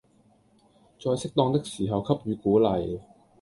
[0.99, 3.01] 在適當的時候給予鼓勵